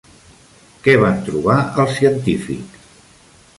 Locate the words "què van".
0.87-1.19